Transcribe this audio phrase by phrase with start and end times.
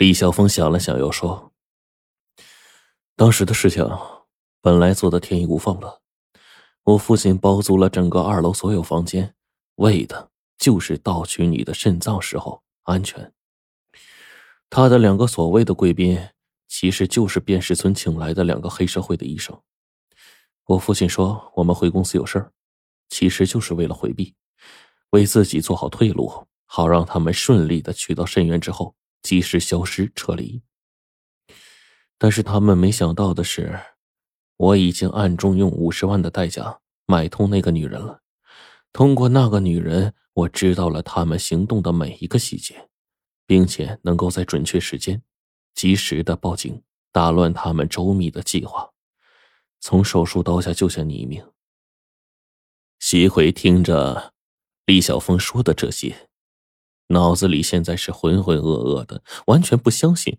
[0.00, 1.52] 李晓峰想了想，又说
[3.16, 3.86] ：“当时的事情
[4.62, 6.00] 本来做的天衣无缝了。
[6.84, 9.34] 我父亲包租了整个二楼所有房间，
[9.74, 13.30] 为的就是盗取你的肾脏时候安全。
[14.70, 16.30] 他的两个所谓的贵宾，
[16.66, 19.60] 其实就是卞氏村请来的两个黑社会的医生。
[20.64, 22.50] 我父亲说我们回公司有事儿，
[23.10, 24.34] 其实就是为了回避，
[25.10, 30.62] 为自己做好退路。”好让他们顺利的取到肾源之后，及时消失撤离。
[32.18, 33.80] 但是他们没想到的是，
[34.56, 38.20] 我已经暗中用五十万的代价买通那个女人了。
[38.92, 42.88] 通过那个女人，我知道了他们行动的每一个细节，
[43.46, 45.22] 并且能够在准确时间、
[45.74, 48.90] 及时的报警，打乱他们周密的计划，
[49.80, 51.46] 从手术刀下救下你一命。
[52.98, 54.34] 徐慧听着
[54.84, 56.29] 李晓峰说的这些。
[57.10, 60.38] 脑子里现在是浑浑噩噩的，完全不相信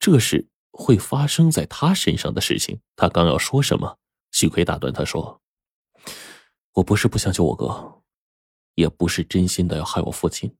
[0.00, 2.80] 这是会发生在他身上的事情。
[2.96, 3.98] 他刚要说什么，
[4.32, 5.40] 许奎打断他说
[6.74, 8.02] ：“我不是不想救我哥，
[8.74, 10.56] 也不是真心的要害我父亲。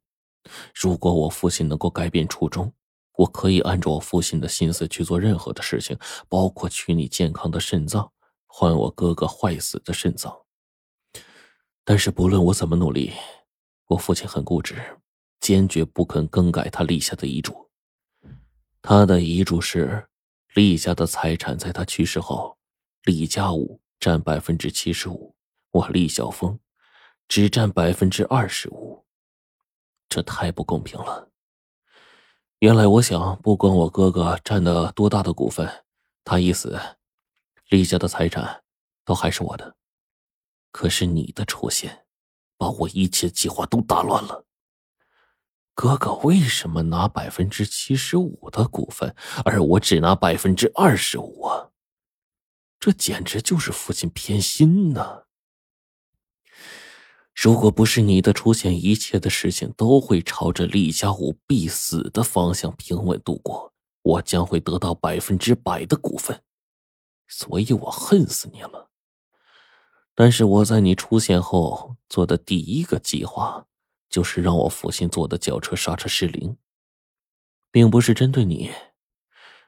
[0.73, 2.73] 如果我父亲能够改变初衷，
[3.17, 8.13] 我可以按照我父亲的心思去做任何的事情，包括取你健康的肾脏，
[8.47, 10.33] 换我哥哥坏死的肾脏。
[11.85, 13.13] 但是不论我怎么努力，
[13.89, 14.77] 我父亲很固执。”
[15.47, 17.71] 坚决不肯更改他立下的遗嘱。
[18.83, 20.09] 他的遗嘱是，
[20.55, 22.59] 厉家的财产在他去世后，
[23.05, 25.37] 厉家武占百分之七十五，
[25.71, 26.59] 我厉小峰
[27.29, 29.07] 只占百分之二十五。
[30.09, 31.31] 这太不公平了。
[32.59, 35.85] 原来我想，不管我哥哥占了多大的股份，
[36.25, 36.77] 他一死，
[37.69, 38.65] 厉家的财产
[39.05, 39.77] 都还是我的。
[40.73, 42.05] 可是你的出现，
[42.57, 44.46] 把我一切计划都打乱了。
[45.77, 51.69] 哥哥为什么拿百分之七十五的股份，而我只拿百分之二十五啊？
[52.81, 55.25] 这简直就是父亲偏心呢！
[57.35, 66.43] 如果不是你的出现，一切的事情都会朝着厉家武必死的方向平稳度过，我将会得到百分之百的股份，
[67.29, 68.89] 所以我恨死你了。
[70.15, 73.67] 但是我在你出现后做的第一个计划。
[74.09, 76.57] 就是让我父亲坐的轿车刹车失灵，
[77.71, 78.71] 并不是针对你。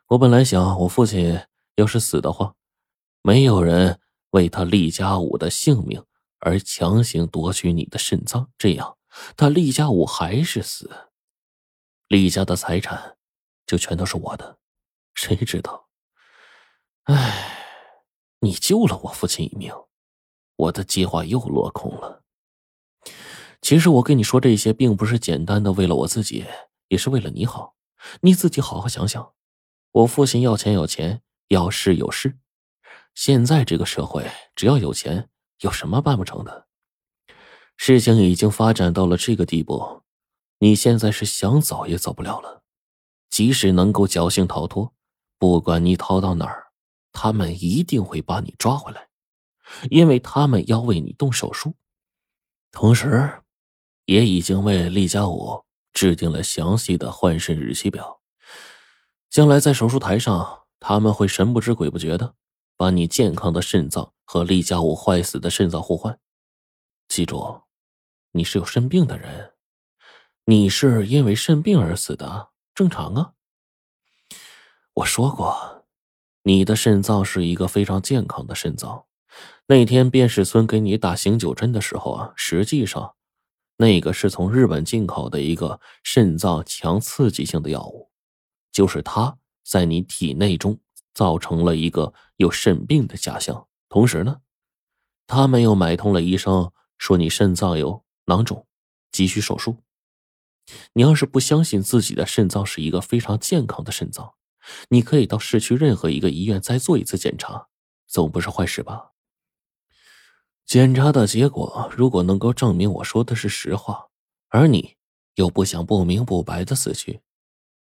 [0.08, 1.40] 我本来想，我父亲
[1.76, 2.54] 要是死的话，
[3.22, 4.00] 没有人
[4.30, 6.04] 为他厉家武的性命
[6.38, 8.96] 而强行夺取你的肾脏，这样
[9.36, 11.08] 他厉家武还是死，
[12.06, 13.18] 厉家的财产
[13.66, 14.58] 就全都是我的。
[15.14, 15.88] 谁知道？
[17.04, 17.66] 唉，
[18.40, 19.74] 你救了我父亲一命，
[20.56, 22.22] 我的计划又落空了。
[23.60, 26.46] 其实我跟你说这些，并不是简单的为了我自己，
[26.88, 27.74] 也是为了你好。
[28.20, 29.32] 你自己好好想想。
[29.90, 32.38] 我父亲要钱有钱，要势有势。
[33.14, 35.28] 现在这个社会，只要有钱，
[35.60, 36.68] 有什么办不成的？
[37.76, 40.02] 事情已经发展到了这个地步，
[40.60, 42.62] 你现在是想走也走不了了。
[43.28, 44.94] 即使能够侥幸逃脱，
[45.38, 46.68] 不管你逃到哪儿，
[47.12, 49.08] 他们一定会把你抓回来，
[49.90, 51.74] 因为他们要为你动手术，
[52.70, 53.42] 同时。
[54.08, 58.22] 也已经为厉家武制定了详细的换肾日期表，
[59.28, 62.34] 将来在手术台上，他们会神不知鬼不觉的
[62.74, 66.18] 把你健康的肾脏和厉家武坏死的肾脏互换。
[67.06, 67.60] 记住，
[68.32, 69.52] 你是有肾病的人，
[70.46, 73.32] 你是因为肾病而死的，正常啊。
[74.94, 75.84] 我说过，
[76.44, 79.04] 你的肾脏是一个非常健康的肾脏。
[79.66, 83.16] 那天卞世孙给你打醒酒针的时候啊，实际上。
[83.80, 88.10] 那个是从日本进口的一个肾脏强刺激性的药物，
[88.72, 90.80] 就是它在你体内中
[91.14, 93.68] 造成了一个有肾病的假象。
[93.88, 94.40] 同时呢，
[95.28, 98.66] 他们又买通了医生，说你肾脏有囊肿，
[99.12, 99.76] 急需手术。
[100.94, 104.34] 你要是不相信自己的肾脏是一个非常健康的肾脏，
[104.88, 107.68] 你可以到市区任何一个医院再做一次检查，
[108.08, 109.12] 总不是坏事吧？
[110.68, 114.08] 检查的结果如果能够证明我说的是实话，
[114.48, 114.96] 而你
[115.36, 117.22] 又不想不明不白的死去，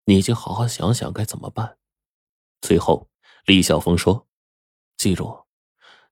[0.05, 1.77] 你就好好想想该怎么办。
[2.61, 3.09] 最后，
[3.45, 4.25] 李晓峰说
[4.95, 5.43] ：“记住，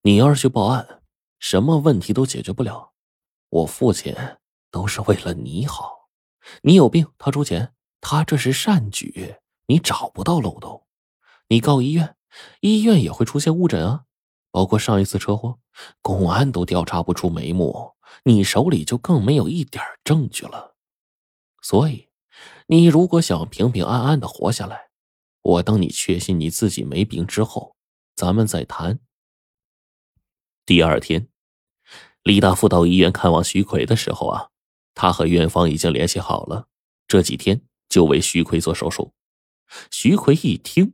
[0.01, 1.01] 你要是去报案，
[1.39, 2.92] 什么问题都解决不了。
[3.48, 4.13] 我父亲
[4.69, 6.10] 都是为了你好，
[6.63, 9.38] 你有病他出钱，他这是善举，
[9.68, 10.86] 你找不到漏洞。
[11.48, 12.18] 你告医院，
[12.60, 14.04] 医院也会出现误诊啊。”
[14.56, 15.60] 包括上一次车祸，
[16.02, 17.92] 公安都调查不出眉目，
[18.24, 20.78] 你手里就更没有一点证据了。
[21.62, 22.07] 所以，
[22.68, 24.92] 你如果想平平安安的活下来，
[25.42, 27.75] 我等你确信你自己没病之后，
[28.16, 29.02] 咱们再谈。
[30.66, 31.28] 第二天，
[32.24, 34.51] 李大富到医院看望徐奎的时候啊，
[34.94, 36.69] 他和院方已经联系好了，
[37.06, 39.13] 这几天就为徐奎做手术。
[39.92, 40.94] 徐奎一听，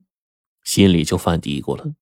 [0.64, 1.94] 心里就犯嘀咕了。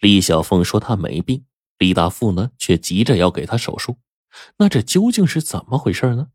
[0.00, 1.44] 李小凤说他没病，
[1.78, 3.98] 李大富呢却急着要给他手术，
[4.58, 6.28] 那这究竟是怎么回事呢？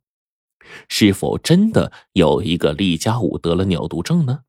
[0.89, 4.43] 是否真的有一个李家武得了尿毒症呢？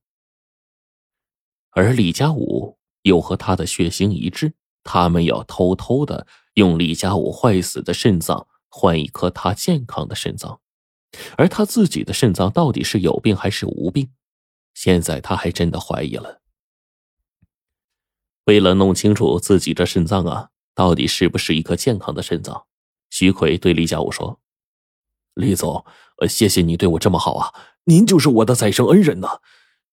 [1.71, 10.61] 而李家武又和他的血型一致，他们要偷偷的用李家武坏死的肾脏换一颗他健康的肾脏，
[11.37, 14.11] 而他自己的肾脏到底是有病还是无病？
[14.73, 16.41] 现在他还真的怀疑了。
[18.47, 22.67] 为了弄清楚自己这肾脏啊，到底是不是一颗健康的肾脏，
[23.11, 24.41] 徐奎对李家武说
[25.35, 25.85] ：“李总。”，
[26.27, 27.53] 谢谢你对我这么好啊！
[27.85, 29.41] 您就是我的再生恩人呐。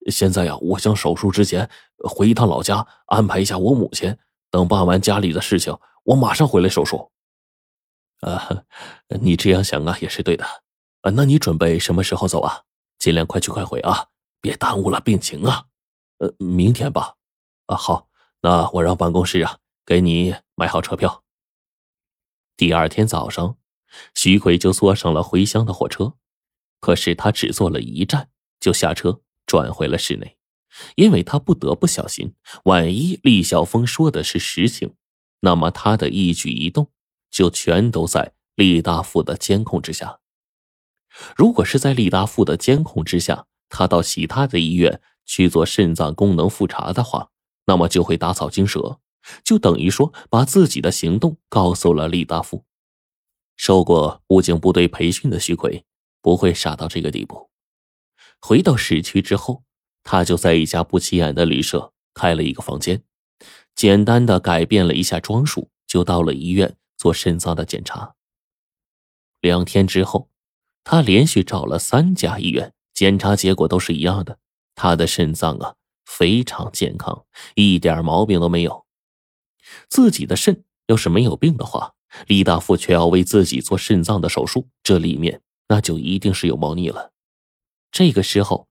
[0.10, 4.18] 现在呀，我想手术之前回一趟老家，安排一下我母亲。
[4.50, 7.12] 等办完家里的事情，我马上回来手术。
[8.22, 8.64] 啊，
[9.20, 10.46] 你这样想啊，也是对的。
[11.02, 12.62] 啊，那你准备什么时候走啊？
[12.98, 14.06] 尽量快去快回啊，
[14.40, 15.66] 别耽误了病情啊。
[16.20, 17.16] 呃，明天吧。
[17.66, 18.08] 啊，好，
[18.44, 21.24] 那我让办公室啊给你买好车票。
[22.56, 23.58] 第二天早上。
[24.16, 26.16] 徐奎就坐上了回乡的火车，
[26.80, 28.30] 可是他只坐了一站
[28.60, 30.36] 就下车转回了室内，
[30.96, 34.96] 因为他不得不小心，万一厉晓峰说的是实情，
[35.42, 36.90] 那么他的一举一动
[37.30, 40.22] 就全都在厉大富的监控之下。
[41.36, 47.30] 如果是在厉大富的监控之下，他到其他的医院去做肾脏功能复查的话，
[47.66, 49.00] 那么就会打草惊蛇，
[49.44, 52.66] 就等于说把自己的行动告诉了厉大富。
[53.56, 55.86] 受过武警部队培训的徐奎
[56.22, 57.50] 不会傻到这个地步。
[58.40, 59.64] 回到市区之后，
[60.04, 63.04] 他就在一家不起眼的旅社开了一个房间，
[63.76, 68.16] 简单的改变了一下装束，就到了医院做肾脏的检查。
[69.40, 70.30] 两天之后，
[70.84, 74.40] 他连续找了三家医院，检查结果都是一样的，
[74.76, 78.86] 他的肾脏啊非常健康，一点毛病都没有。
[79.90, 81.94] 自己的肾要是没有病的话。
[82.28, 87.12] 李大富却要为自己做肾脏的手术，这里面那就一定是有猫腻了。
[87.92, 88.68] 这个时候，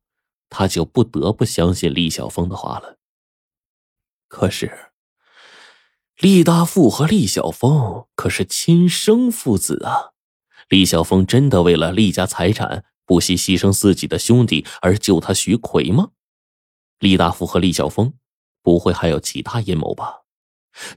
[0.48, 2.98] 他就不得不相信李晓峰的话了。
[4.28, 4.92] 可是，
[6.18, 10.12] 李大富和李晓峰可是亲生父子啊！
[10.68, 16.10] 李晓峰真的为了李家财产，不惜牺牲自己的兄弟而救他徐奎吗？
[17.02, 18.14] 李大富和李晓峰
[18.62, 20.20] 不会还有其他阴谋吧？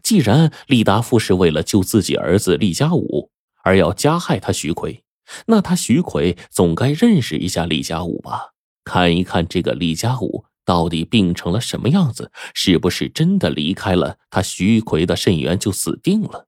[0.04, 3.32] 既然李达富是为了救自己儿子李家武
[3.64, 5.04] 而要加害他徐奎，
[5.48, 8.52] 那他徐奎总该认识一下李家武吧？
[8.84, 16.48] 看一看这个李家武到底病成了什么样子，是不是真的离开了他徐奎的肾源就死定了？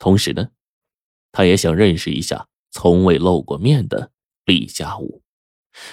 [0.00, 0.48] 同时呢，
[1.30, 4.10] 他也想认识一下从未露过面的
[4.44, 5.19] 李家武，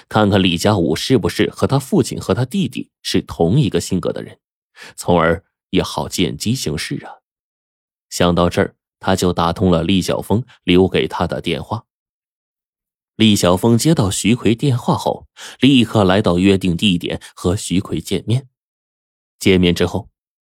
[0.08, 4.38] 看看李家武是不是和他父亲和他弟弟是同一个性格的人，
[4.96, 5.44] 从而。
[5.70, 7.20] 也好见机行事啊！
[8.08, 11.84] 想到这儿，他就打通了厉晓峰留给他的电话。
[13.16, 15.26] 厉晓峰接到徐奎电话后，
[15.60, 18.48] 立刻来到约定地点和徐奎见面。
[19.38, 20.08] 见面之后，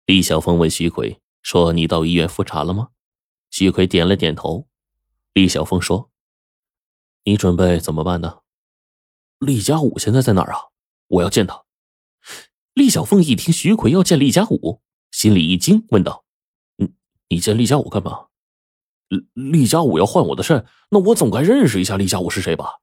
[0.08, 2.88] 厉晓峰问徐奎说：“你到医院复查了吗？”
[3.52, 4.68] 徐奎点了点头。
[5.34, 6.10] 厉晓峰说
[7.26, 8.40] ：“你准备怎么办呢？”
[9.46, 10.60] 厉家武现在在哪儿啊？
[11.08, 11.64] 我要见他。
[12.74, 14.82] 厉小凤一听徐奎要见厉家武。
[15.12, 16.26] 心里一惊，问道
[16.78, 16.92] ：“你
[17.30, 18.28] 你见厉家武干嘛？
[19.34, 22.80] 厉家武要换我的肾，那我总该认识一下厉家武是谁吧？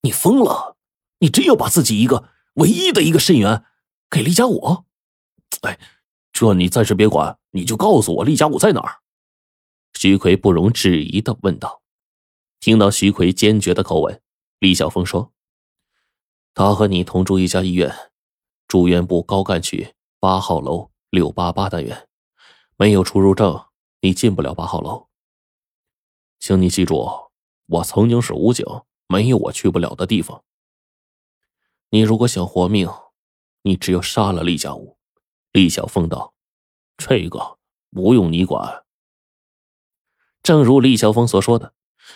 [0.00, 0.78] 你疯了！
[1.18, 3.64] 你真要把自己一个唯一的一个肾源
[4.08, 4.84] 给厉家武？
[5.60, 5.78] 哎，
[6.32, 9.00] 这你暂时别管，你就告诉我厉家武在哪儿。”
[9.92, 11.82] 徐奎不容置疑的问道。
[12.58, 14.22] 听到徐奎坚决的口吻，
[14.60, 15.34] 李晓峰说
[16.56, 17.94] ：“他和你同住一家医院，
[18.66, 22.08] 住院部高干区八号楼。”六八八单元，
[22.76, 23.66] 没有出入证，
[24.00, 25.06] 你进不了八号楼。
[26.40, 27.30] 请你记住，
[27.66, 28.66] 我曾经是武警，
[29.06, 30.42] 没有我去不了的地方。
[31.90, 32.88] 你如果想活命，
[33.62, 34.98] 你只有杀了厉家武。
[35.52, 36.34] 厉小凤道
[36.98, 37.58] ：“这个
[37.90, 38.84] 不用你管。”
[40.42, 41.74] 正如厉小峰所说的，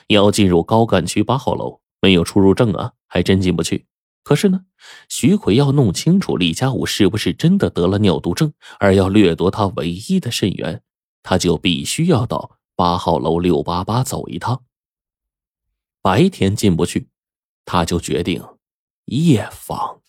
[0.09, 3.87] 要进入高干区八号楼，没有出入证啊，还真进不去。
[4.22, 4.60] 可是呢，
[5.08, 10.82] 徐奎要弄清楚李家武是不是真的得了尿毒症，而要掠夺他唯一的肾源，
[11.22, 14.62] 他就必须要到八号楼六八八走一趟。
[16.02, 17.08] 白天进不去，
[17.64, 18.42] 他就决定
[19.06, 20.00] 夜访。